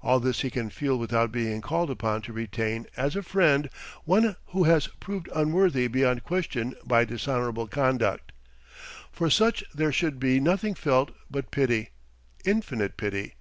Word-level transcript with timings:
All 0.00 0.20
this 0.20 0.42
he 0.42 0.50
can 0.50 0.70
feel 0.70 0.96
without 0.96 1.32
being 1.32 1.60
called 1.60 1.90
upon 1.90 2.22
to 2.22 2.32
retain 2.32 2.86
as 2.96 3.16
a 3.16 3.22
friend 3.24 3.68
one 4.04 4.36
who 4.50 4.62
has 4.62 4.86
proved 4.86 5.28
unworthy 5.34 5.88
beyond 5.88 6.22
question 6.22 6.76
by 6.84 7.04
dishonorable 7.04 7.66
conduct. 7.66 8.30
For 9.10 9.28
such 9.28 9.64
there 9.74 9.90
should 9.90 10.20
be 10.20 10.38
nothing 10.38 10.74
felt 10.76 11.10
but 11.28 11.50
pity, 11.50 11.90
infinite 12.44 12.96
pity. 12.96 13.34